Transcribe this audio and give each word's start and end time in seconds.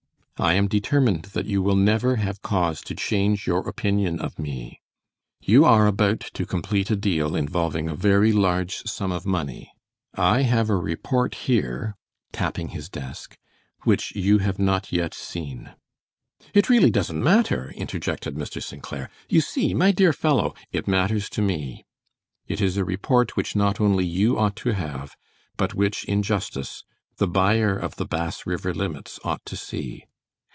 I 0.43 0.53
am 0.55 0.67
determined 0.67 1.25
that 1.33 1.45
you 1.45 1.61
will 1.61 1.75
never 1.75 2.15
have 2.15 2.41
cause 2.41 2.81
to 2.85 2.95
change 2.95 3.45
your 3.45 3.59
opinion 3.69 4.19
of 4.19 4.39
me. 4.39 4.81
You 5.39 5.65
are 5.65 5.85
about 5.85 6.19
to 6.33 6.47
complete 6.47 6.89
a 6.89 6.95
deal 6.95 7.35
involving 7.35 7.87
a 7.87 7.93
very 7.93 8.33
large 8.33 8.81
sum 8.87 9.11
of 9.11 9.23
money. 9.23 9.71
I 10.15 10.41
have 10.41 10.67
a 10.67 10.75
report 10.75 11.35
here," 11.45 11.95
tapping 12.31 12.69
his 12.69 12.89
desk, 12.89 13.37
"which 13.83 14.15
you 14.15 14.39
have 14.39 14.57
not 14.57 14.91
yet 14.91 15.13
seen." 15.13 15.75
"It 16.55 16.69
really 16.71 16.89
doesn't 16.89 17.23
matter!" 17.23 17.71
interjected 17.77 18.33
Mr. 18.33 18.63
St. 18.63 18.81
Clair; 18.81 19.11
"you 19.29 19.41
see, 19.41 19.75
my 19.75 19.91
dear 19.91 20.11
fellow" 20.11 20.55
"It 20.73 20.87
matters 20.87 21.29
to 21.37 21.43
me. 21.43 21.85
It 22.47 22.61
is 22.61 22.77
a 22.77 22.83
report 22.83 23.37
which 23.37 23.55
not 23.55 23.79
only 23.79 24.07
you 24.07 24.39
ought 24.39 24.55
to 24.55 24.71
have, 24.71 25.15
but 25.55 25.75
which, 25.75 26.03
in 26.05 26.23
justice, 26.23 26.83
the 27.17 27.27
buyer 27.27 27.77
of 27.77 27.97
the 27.97 28.07
Bass 28.07 28.47
River 28.47 28.73
Limits 28.73 29.19
ought 29.23 29.45
to 29.45 29.55
see. 29.55 30.05